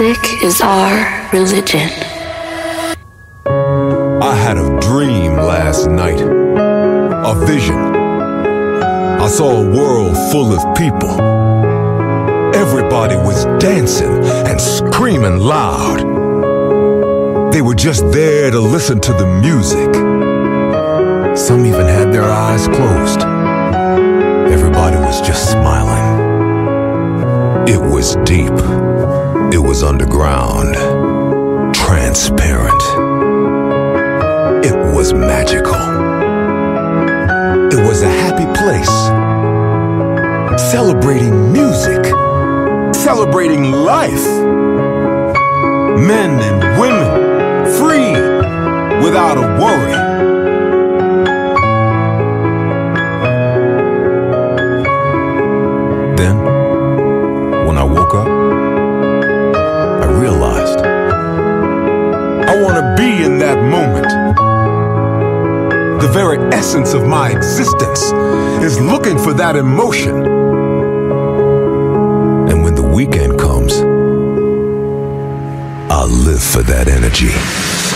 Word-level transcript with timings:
Music 0.00 0.44
is 0.44 0.60
our 0.60 1.28
religion. 1.32 1.90
I 3.46 4.34
had 4.36 4.56
a 4.56 4.78
dream 4.80 5.32
last 5.32 5.88
night, 5.88 6.20
a 6.20 7.34
vision. 7.44 7.74
I 7.74 9.26
saw 9.26 9.50
a 9.50 9.68
world 9.68 10.16
full 10.30 10.52
of 10.52 10.76
people. 10.76 11.10
Everybody 12.54 13.16
was 13.16 13.44
dancing 13.60 14.22
and 14.46 14.60
screaming 14.60 15.38
loud. 15.38 15.98
They 17.52 17.62
were 17.62 17.74
just 17.74 18.08
there 18.12 18.52
to 18.52 18.60
listen 18.60 19.00
to 19.00 19.12
the 19.12 19.26
music. 19.26 19.94
Some 21.36 21.66
even 21.66 21.86
had 21.86 22.12
their 22.12 22.30
eyes 22.30 22.68
closed. 22.68 23.22
Everybody 24.52 24.96
was 24.96 25.20
just 25.22 25.50
smiling. 25.50 26.27
It 27.70 27.78
was 27.78 28.16
deep. 28.24 28.58
It 29.52 29.58
was 29.58 29.82
underground. 29.82 30.74
Transparent. 31.74 32.82
It 34.64 34.74
was 34.96 35.12
magical. 35.12 35.74
It 37.70 37.86
was 37.86 38.00
a 38.00 38.08
happy 38.08 38.46
place. 38.58 38.88
Celebrating 40.70 41.52
music. 41.52 42.06
Celebrating 42.94 43.70
life. 43.70 44.26
Men 46.00 46.40
and 46.40 46.80
women 46.80 47.66
free 47.76 48.12
without 49.04 49.36
a 49.36 49.60
worry. 49.60 50.07
In 63.24 63.38
that 63.38 63.62
moment. 63.62 64.08
The 66.00 66.08
very 66.08 66.38
essence 66.52 66.94
of 66.94 67.06
my 67.06 67.30
existence 67.30 68.12
is 68.62 68.80
looking 68.80 69.18
for 69.18 69.32
that 69.34 69.56
emotion. 69.56 70.24
And 72.50 72.62
when 72.62 72.74
the 72.74 72.82
weekend 72.82 73.38
comes, 73.38 73.74
I'll 75.90 76.08
live 76.08 76.42
for 76.42 76.62
that 76.62 76.88
energy. 76.88 77.87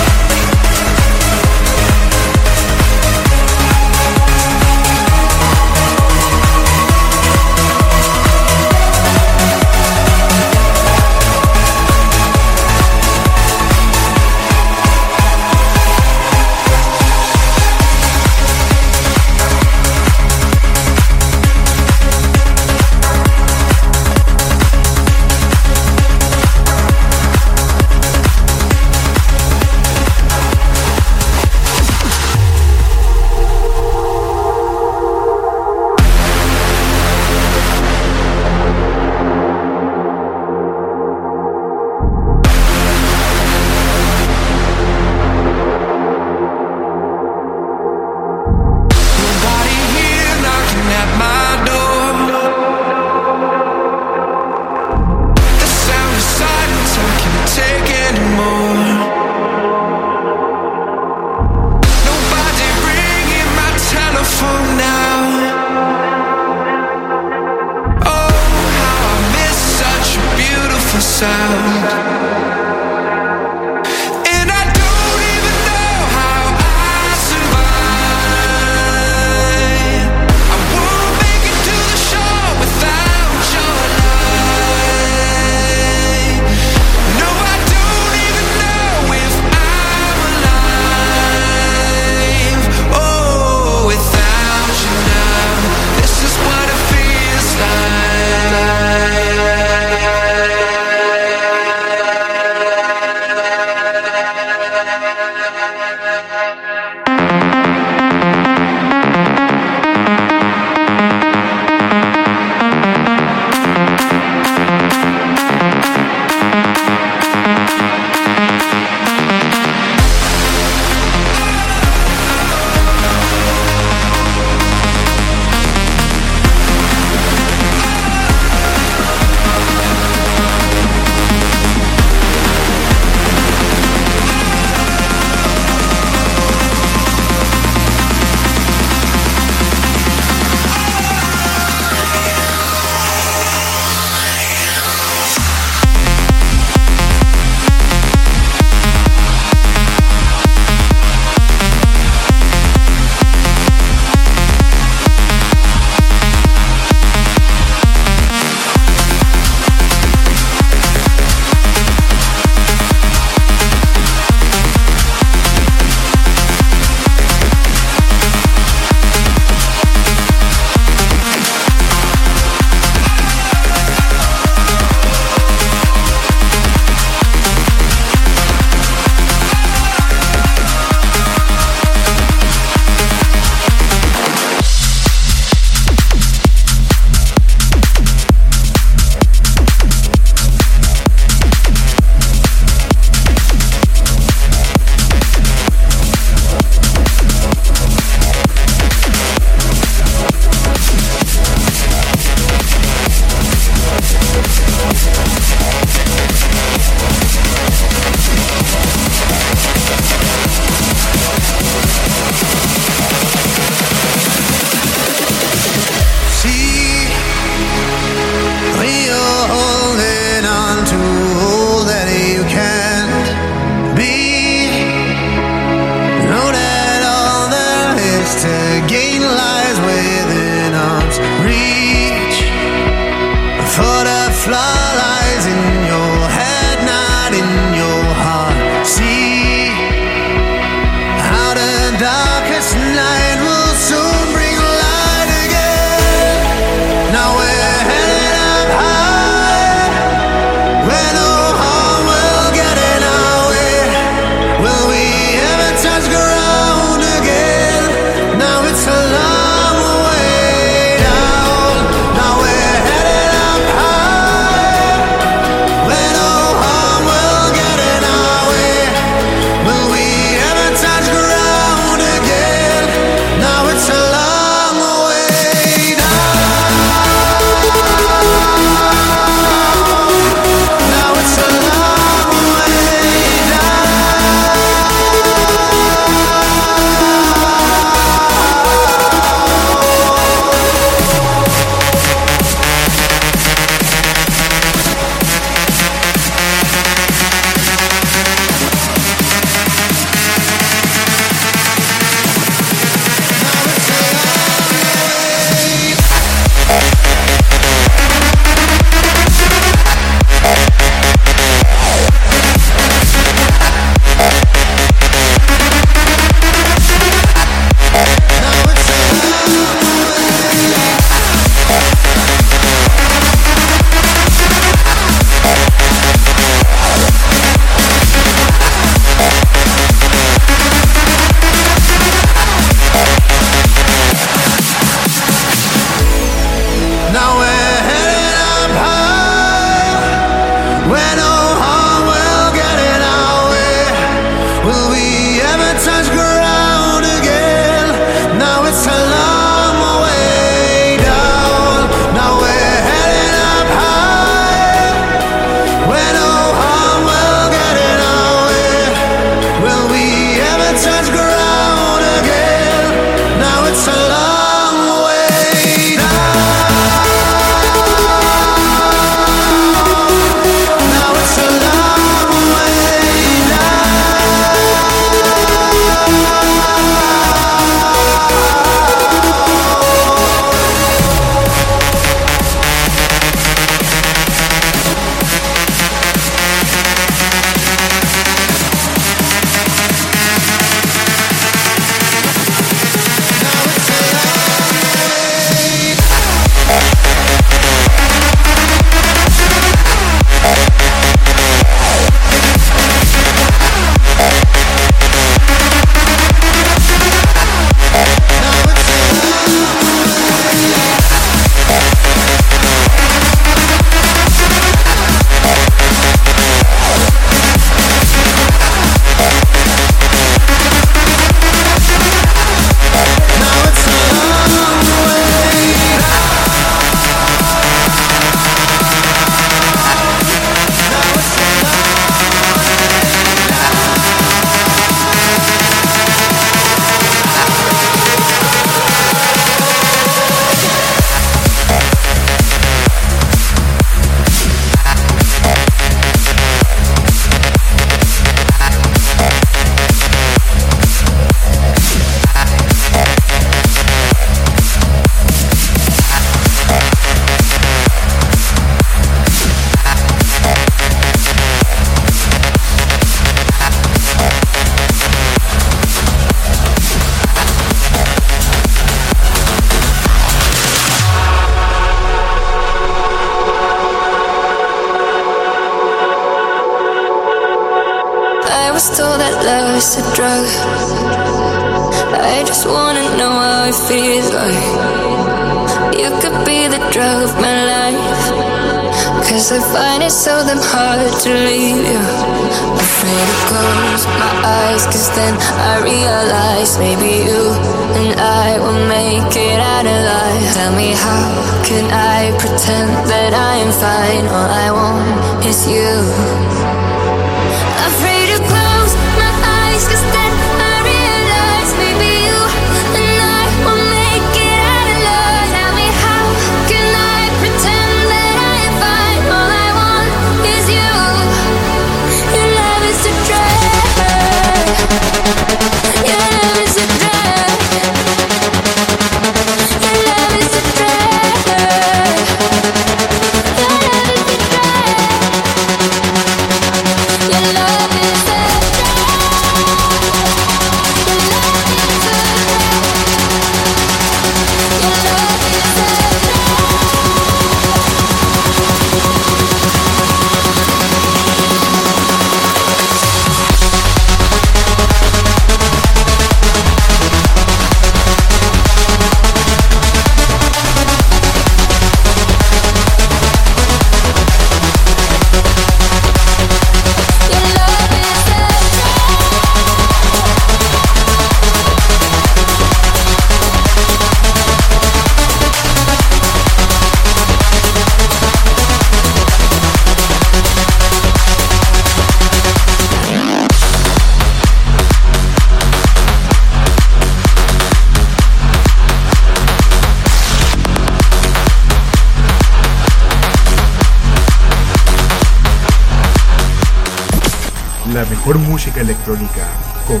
Electrónica 599.06 599.46
con 599.86 600.00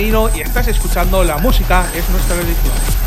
Y 0.00 0.40
estás 0.40 0.66
escuchando 0.66 1.22
la 1.22 1.36
música, 1.36 1.86
es 1.94 2.08
nuestra 2.08 2.36
edición. 2.36 3.00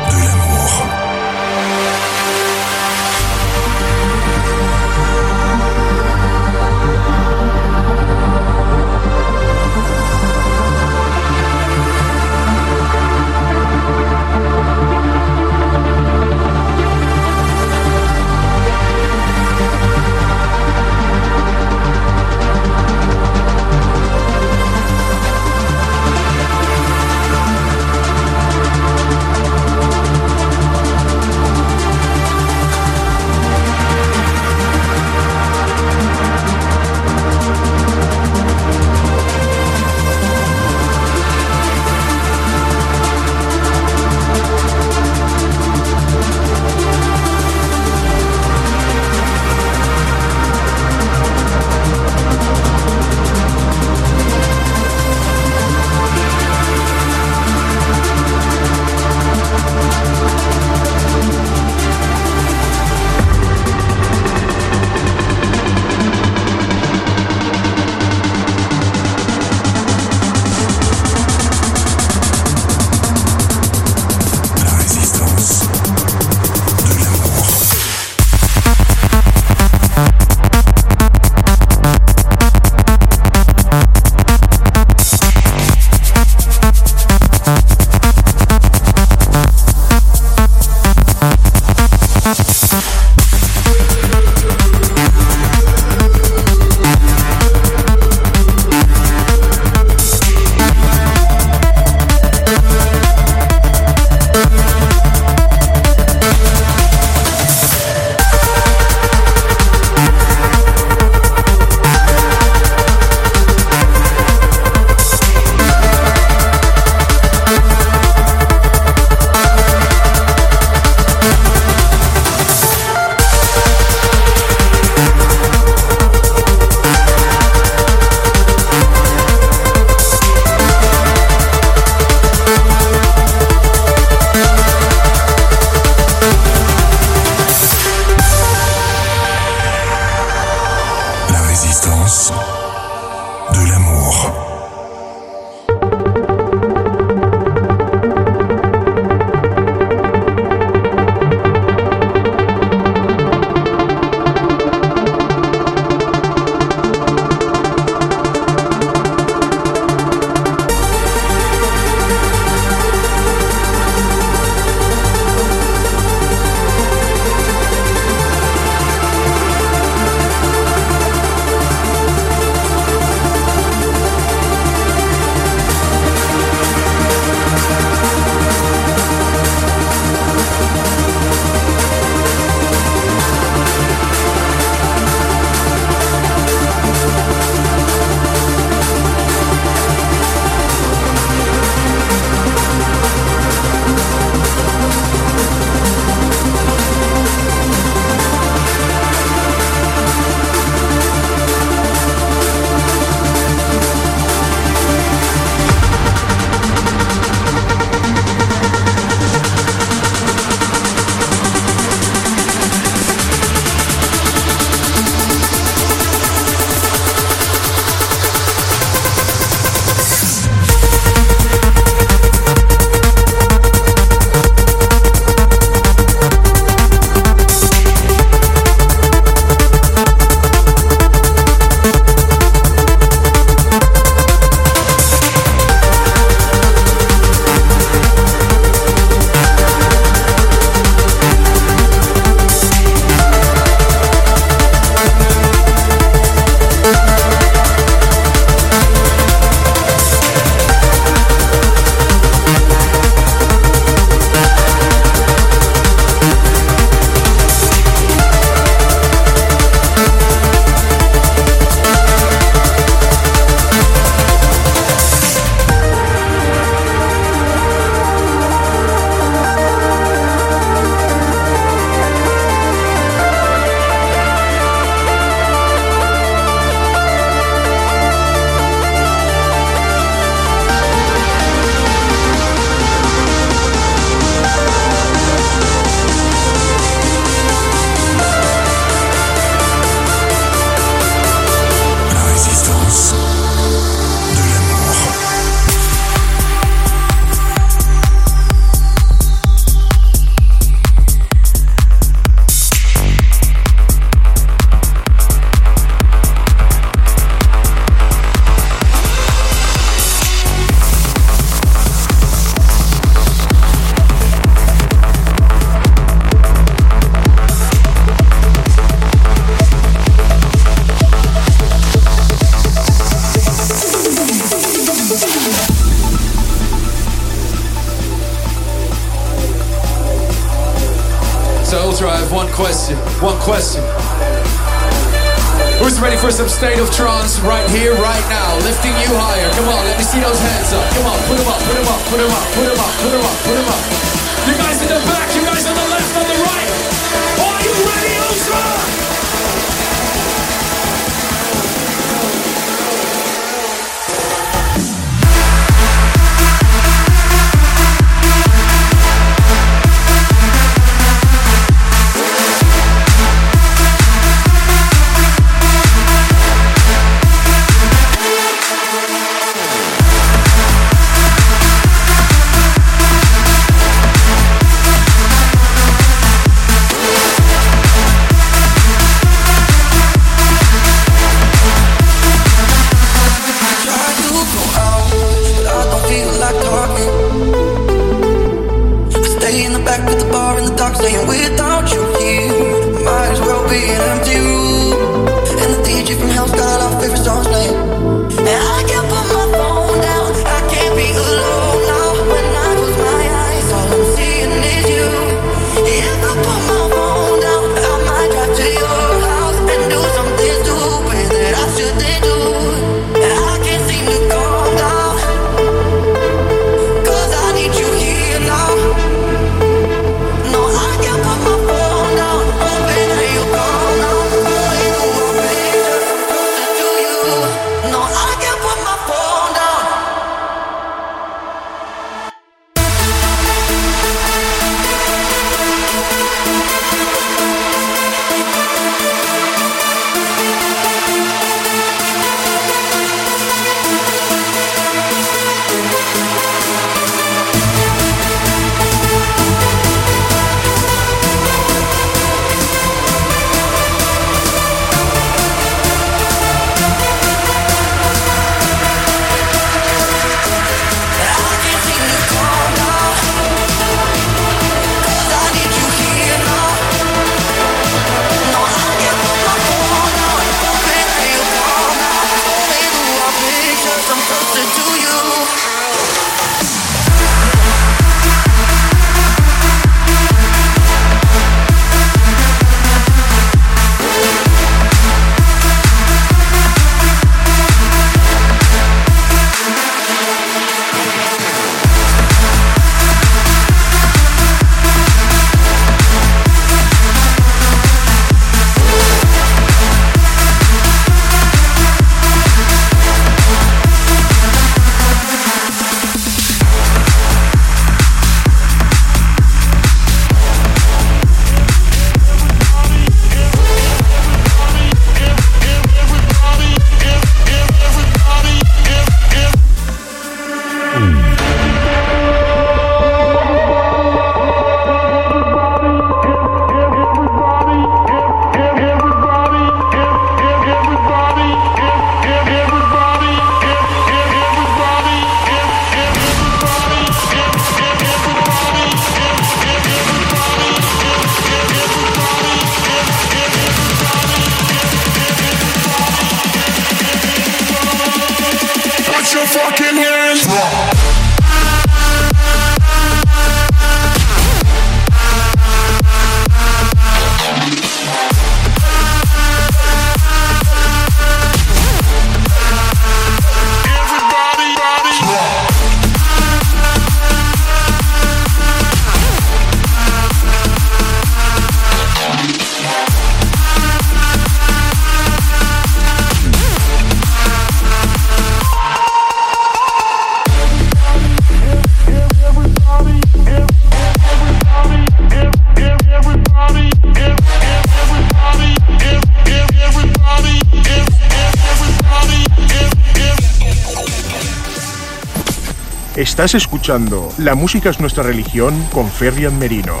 Estás 596.40 596.54
escuchando 596.54 597.28
La 597.36 597.54
música 597.54 597.90
es 597.90 598.00
nuestra 598.00 598.22
religión 598.22 598.74
con 598.94 599.10
Ferrian 599.10 599.58
Merino. 599.58 600.00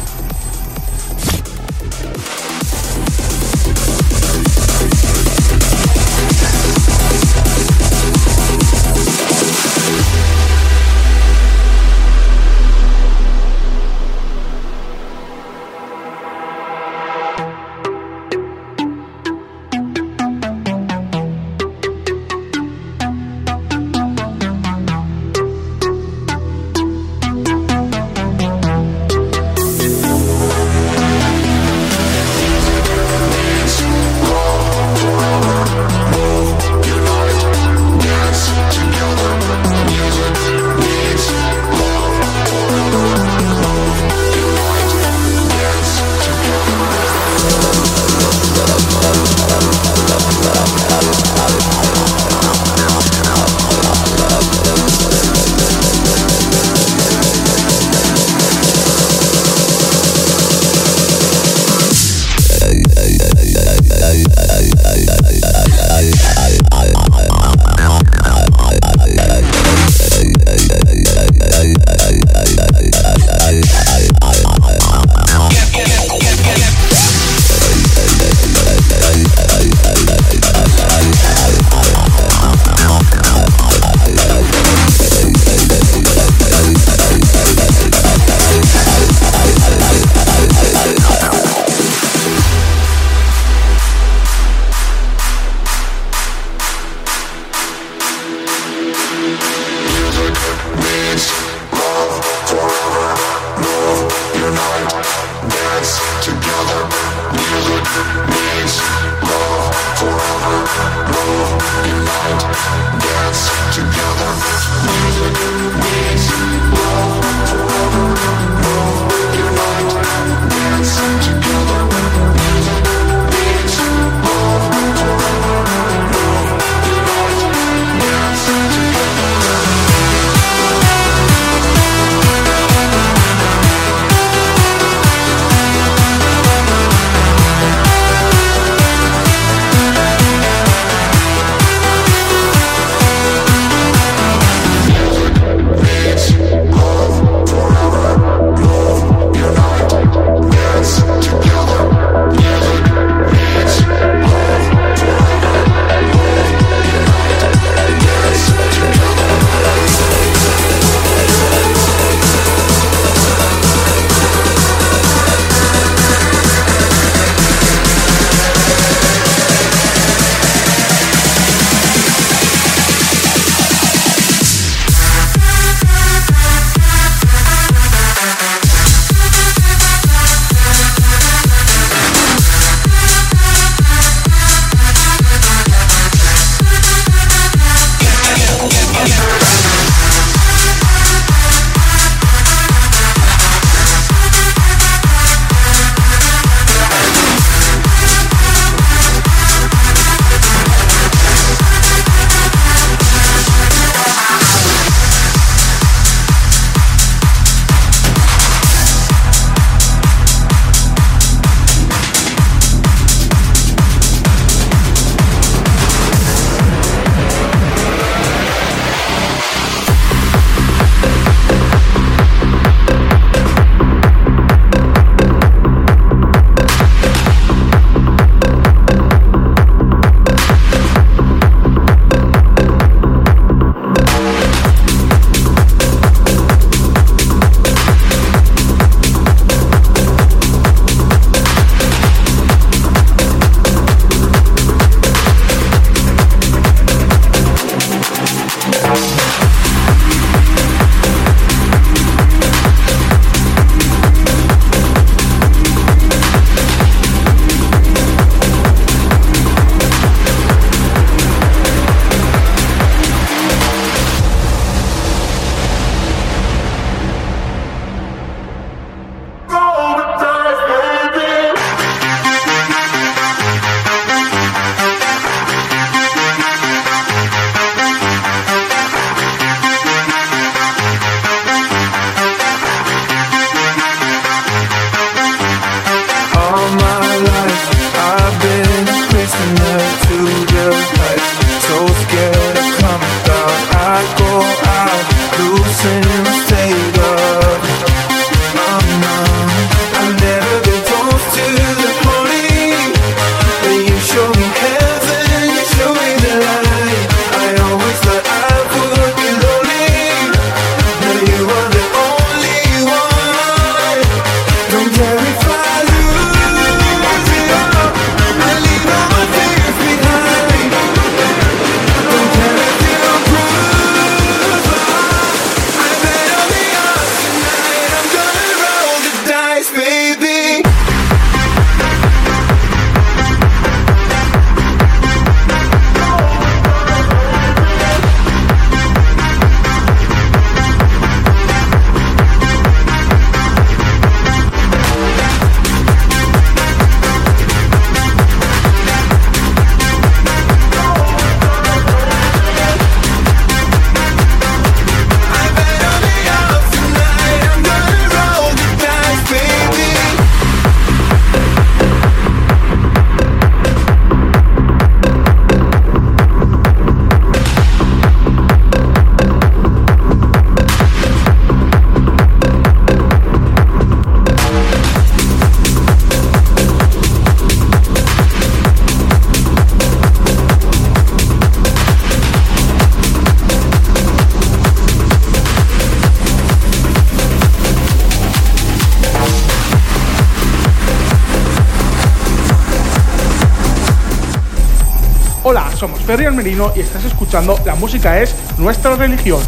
Y 396.40 396.80
estás 396.80 397.04
escuchando 397.04 397.58
La 397.66 397.74
música 397.74 398.18
es 398.18 398.34
nuestra 398.56 398.96
religión. 398.96 399.40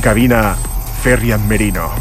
Cabina, 0.00 0.56
Ferrian 1.02 1.46
Merino. 1.48 1.97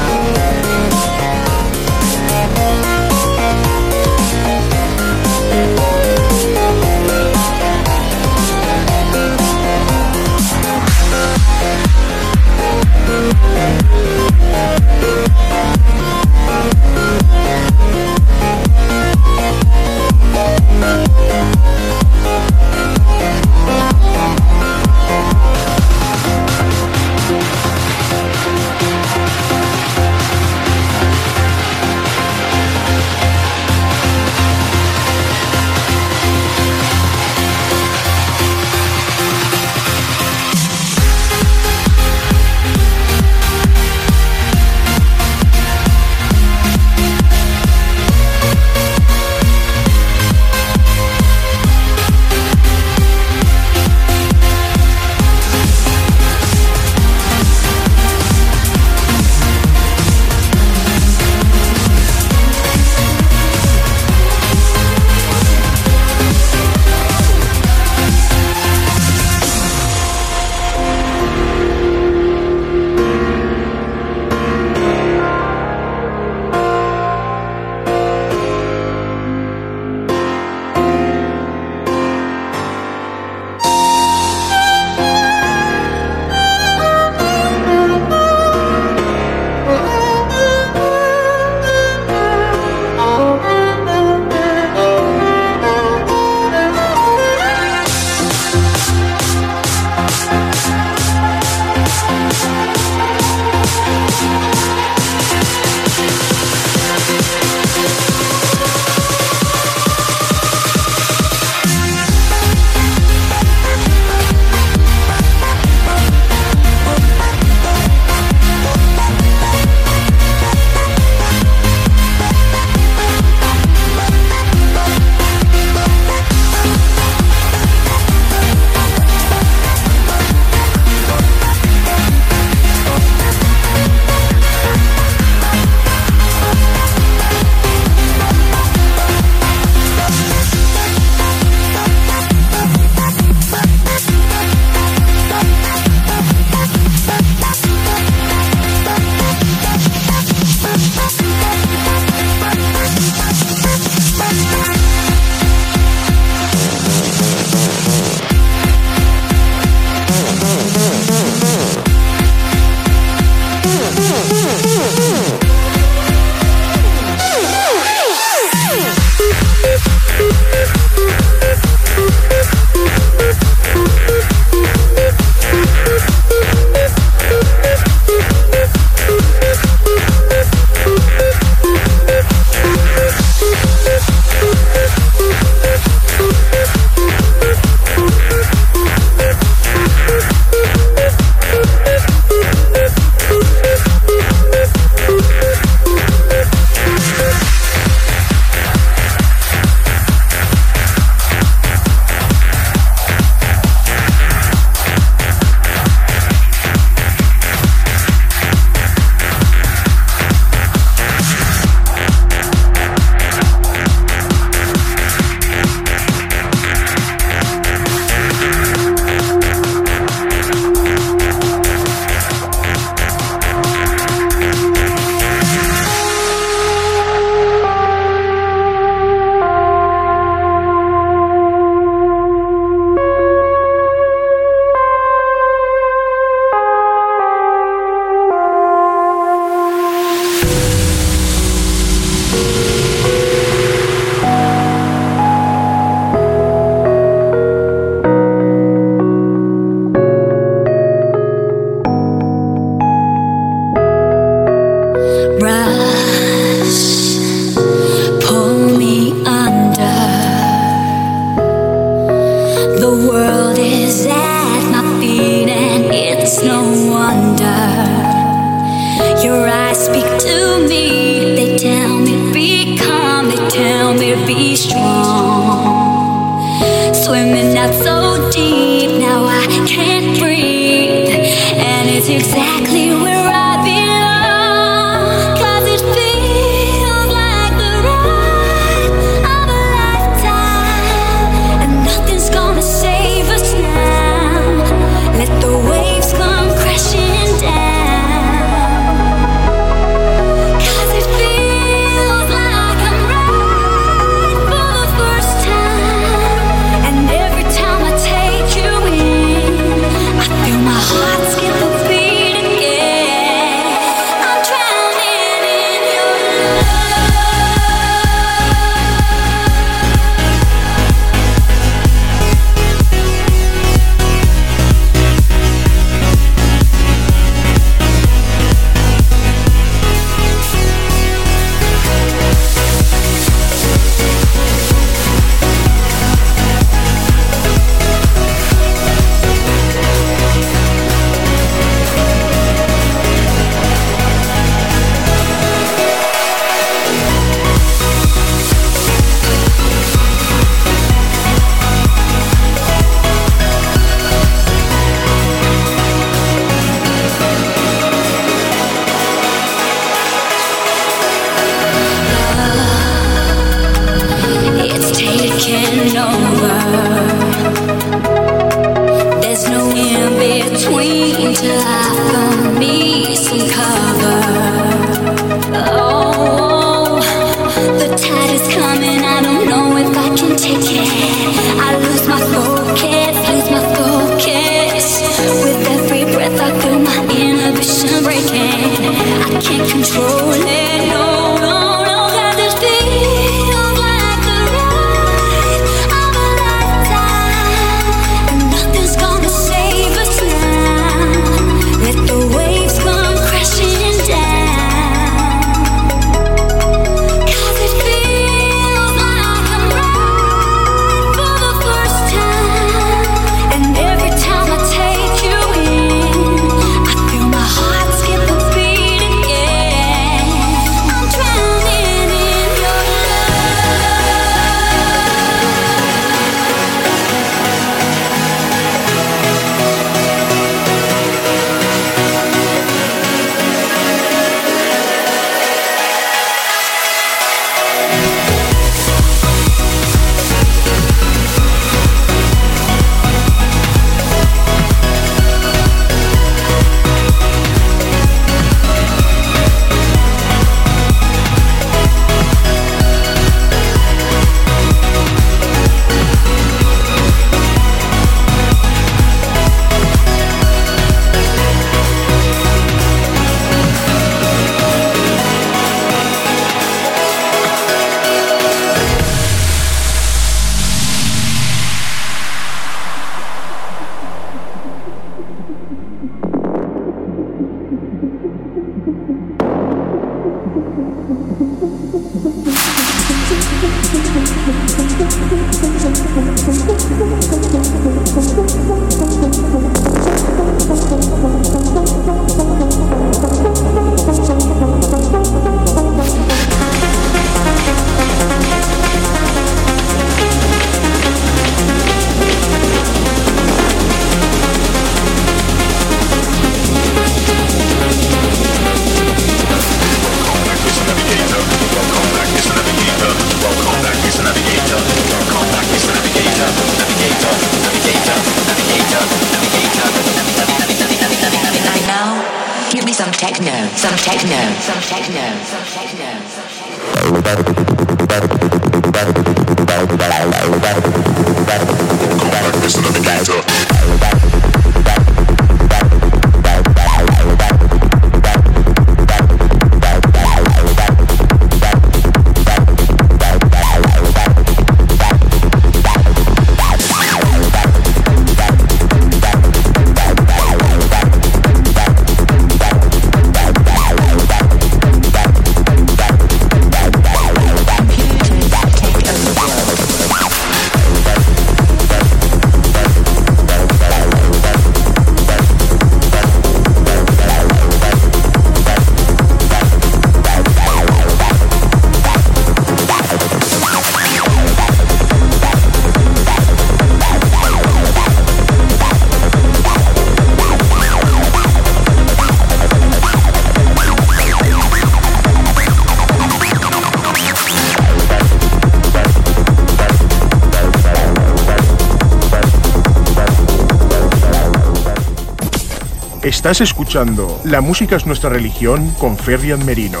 Estás 596.22 596.60
escuchando 596.60 597.40
La 597.44 597.60
música 597.60 597.94
es 597.94 598.04
nuestra 598.04 598.28
religión 598.28 598.90
con 598.98 599.16
Ferrian 599.16 599.64
Merino. 599.64 600.00